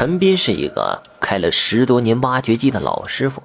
[0.00, 3.42] 陈斌是一个开了十多年挖掘机的老师傅，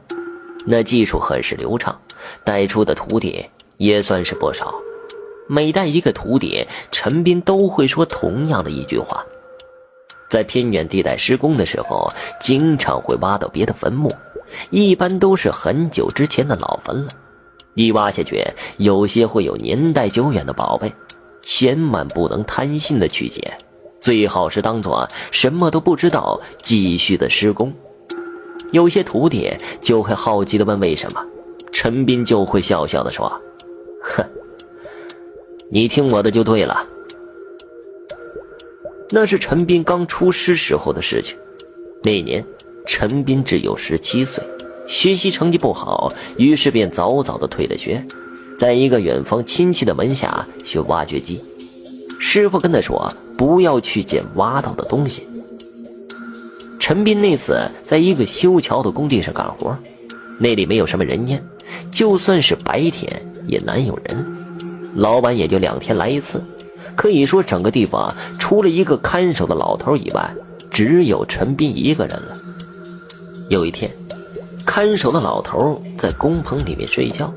[0.65, 1.99] 那技术很是流畅，
[2.45, 3.45] 带出的徒弟
[3.75, 4.73] 也算是不少。
[5.49, 9.21] 每带一个徒弟，陈斌都会说同样的一句话：
[10.29, 12.09] 在偏远地带施工的时候，
[12.39, 14.09] 经常会挖到别的坟墓，
[14.69, 17.11] 一般都是很久之前的老坟了。
[17.73, 18.41] 一挖下去，
[18.77, 20.89] 有些会有年代久远的宝贝，
[21.41, 23.57] 千万不能贪心的去捡。
[23.99, 27.73] 最好是当做什么都不知道，继续的施工。
[28.71, 31.23] 有些徒弟就会好奇的问为什么，
[31.71, 33.29] 陈斌就会笑笑的说
[34.01, 34.25] ：“哼，
[35.69, 36.85] 你听我的就对了。”
[39.11, 41.37] 那是陈斌刚出师时候的事情。
[42.03, 42.45] 那年，
[42.85, 44.43] 陈斌只有十七岁，
[44.87, 48.03] 学习成绩不好，于是便早早的退了学，
[48.57, 51.43] 在一个远方亲戚的门下学挖掘机。
[52.19, 55.27] 师傅跟他说：“不要去捡挖到的东西。”
[56.79, 59.75] 陈斌那次在一个修桥的工地上干活，
[60.37, 61.43] 那里没有什么人烟，
[61.91, 63.11] 就算是白天
[63.47, 64.25] 也难有人。
[64.95, 66.43] 老板也就两天来一次，
[66.95, 70.29] 可以说整个地方除了一个看守的老头以外，
[70.69, 72.37] 只有陈斌一个人了。
[73.49, 73.91] 有一天，
[74.63, 77.33] 看守的老头在工棚里面睡觉，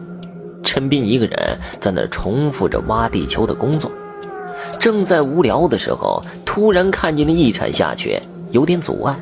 [0.62, 3.90] 陈斌一个人在那重复着挖地球的工作。
[4.78, 9.16] 正在无聊的时候，突然看见那一铲下去有点阻碍，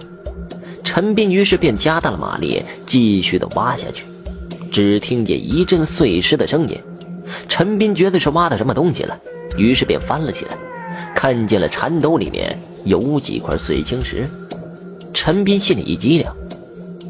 [0.84, 4.04] 陈斌于是便加大了马力，继续的挖下去。
[4.70, 6.78] 只听见一阵碎石的声音，
[7.48, 9.18] 陈斌觉得是挖到什么东西了，
[9.56, 10.56] 于是便翻了起来，
[11.14, 14.28] 看见了铲斗里面有几块碎青石。
[15.14, 16.26] 陈斌心里一激灵，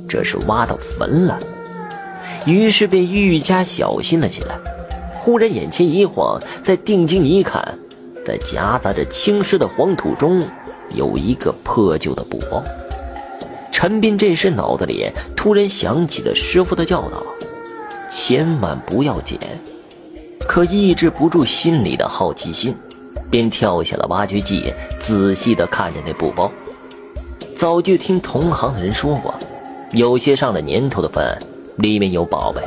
[0.08, 1.38] 这是挖到坟了，
[2.46, 4.56] 于是便愈加小心了起来。
[5.12, 7.76] 忽然眼前一晃，再定睛一看。
[8.26, 10.42] 在夹杂着青石的黄土中，
[10.90, 12.60] 有一个破旧的布包。
[13.70, 17.22] 陈斌这时脑子里突然想起了师傅的教导，
[18.10, 19.38] 千万不要捡。
[20.48, 22.74] 可抑制不住心里的好奇心，
[23.30, 26.50] 便跳下了挖掘机，仔细地看着那布包。
[27.54, 29.34] 早就听同行的人说过，
[29.92, 31.24] 有些上了年头的坟，
[31.76, 32.60] 里面有宝贝。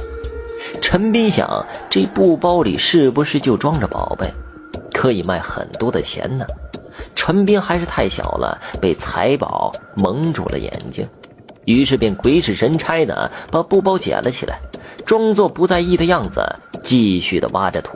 [0.81, 4.31] 陈斌想，这布包里是不是就装着宝贝？
[4.99, 6.45] 可以卖很多的钱呢。
[7.15, 11.07] 陈斌还是太小了，被财宝蒙住了眼睛，
[11.63, 14.59] 于是便鬼使神差的把布包捡了起来，
[15.05, 16.43] 装作不在意的样子，
[16.83, 17.95] 继续的挖着土。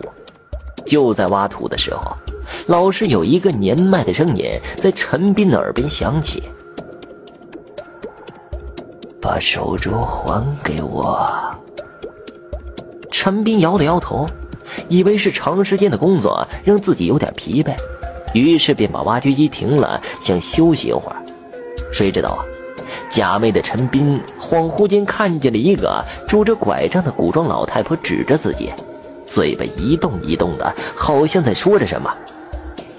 [0.85, 2.15] 就在挖土的时候，
[2.67, 6.41] 老是有一个年迈的声音在陈斌的耳边响起
[9.19, 11.29] ：“把手镯还给我。”
[13.11, 14.25] 陈斌摇了摇头。
[14.87, 17.73] 以为是长时间的工作让自己有点疲惫，
[18.33, 21.15] 于是便把挖掘机停了，想休息一会儿。
[21.91, 22.45] 谁知道啊，
[23.09, 28.71] 假寐的陈斌恍惚间看见了一个拄着拐杖的古装老太婆指着自己，
[29.27, 32.11] 嘴巴一动一动的，好像在说着什么。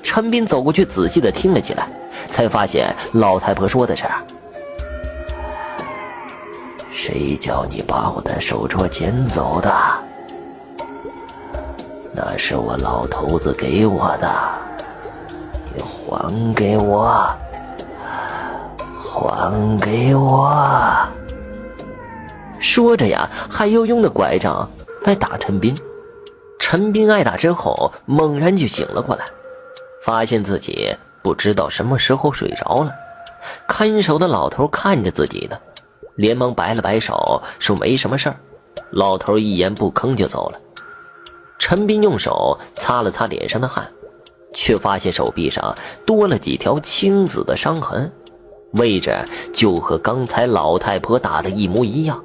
[0.03, 1.89] 陈斌走过去仔细的听了起来，
[2.29, 4.05] 才发现老太婆说的是
[6.95, 9.75] ：“谁叫你把我的手镯捡走的？”
[12.17, 14.31] 那是我老头子给我的，
[15.75, 17.29] 你还给我，
[19.03, 20.55] 还给我！
[22.61, 24.71] 说着呀，还要用那拐杖
[25.03, 25.77] 来打陈斌。
[26.61, 29.25] 陈斌挨打之后，猛然就醒了过来，
[30.05, 32.93] 发现自己不知道什么时候睡着了。
[33.67, 35.59] 看守的老头看着自己呢，
[36.15, 38.37] 连忙摆了摆手，说没什么事儿。
[38.91, 40.61] 老头一言不吭就走了。
[41.59, 43.91] 陈斌用手擦了擦脸上的汗，
[44.53, 48.11] 却发现手臂上多了几条青紫的伤痕，
[48.73, 49.17] 位置
[49.53, 52.23] 就和刚才老太婆打的一模一样。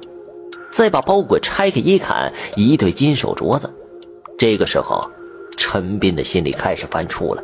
[0.70, 3.68] 再把包裹拆开一看，一对金手镯子。
[4.38, 5.04] 这个时候，
[5.56, 7.42] 陈斌的心里开始犯怵了，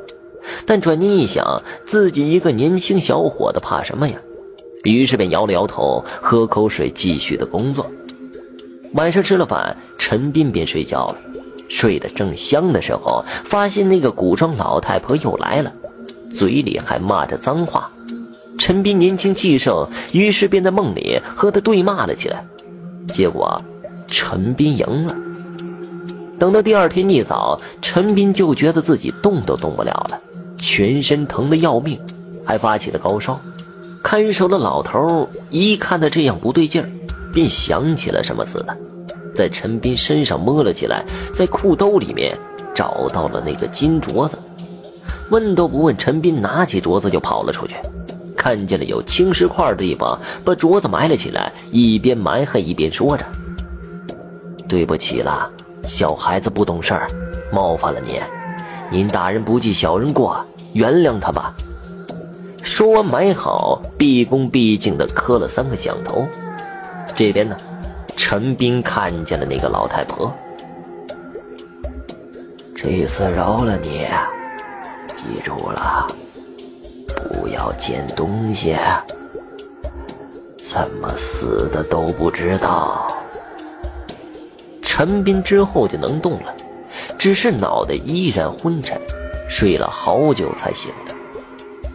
[0.64, 4.16] 但转念一想，自己一个年轻小伙子，怕什么呀？
[4.84, 7.90] 于是便摇了摇头，喝口水，继续的工作。
[8.94, 11.16] 晚上吃了饭，陈斌便睡觉了。
[11.68, 15.72] 睡得正香的时候，发现那个古装老太婆又来了，
[16.32, 17.90] 嘴里还骂着脏话。
[18.58, 22.44] 陈斌年轻气盛，于是便在梦里和她对骂了起来。
[23.08, 23.60] 结果，
[24.06, 25.14] 陈斌赢了。
[26.38, 30.18] 等到第二天一早，陈斌就觉得自己动都动不了了，
[30.58, 31.98] 全身疼得要命，
[32.44, 33.40] 还发起了高烧。
[34.02, 36.88] 看守的老头一看他这样不对劲儿，
[37.32, 38.76] 便想起了什么似的。
[39.36, 41.04] 在陈斌身上摸了起来，
[41.34, 42.36] 在裤兜里面
[42.74, 44.38] 找到了那个金镯子，
[45.30, 47.76] 问都不问，陈斌拿起镯子就跑了出去。
[48.36, 53.24] 看见了有青石块的地方，把镯子埋了起来，一边埋还一边说着
[54.68, 55.50] ：“对不起啦，
[55.84, 57.08] 小孩子不懂事儿，
[57.52, 58.20] 冒犯了您，
[58.90, 61.54] 您大人不计小人过，原谅他吧。”
[62.62, 66.26] 说完埋好，毕恭毕敬地磕了三个响头。
[67.14, 67.56] 这边呢，
[68.16, 70.32] 陈斌看见了那个老太婆。
[72.74, 74.06] 这次饶了你，
[75.14, 76.06] 记住了，
[77.30, 78.74] 不要捡东西。
[80.58, 83.06] 怎么死的都不知道。
[84.82, 86.54] 陈斌之后就能动了，
[87.16, 89.00] 只是脑袋依然昏沉，
[89.48, 91.14] 睡了好久才醒的。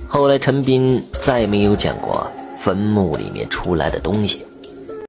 [0.07, 2.25] 后来陈斌再没有见过
[2.57, 4.45] 坟墓里面出来的东西。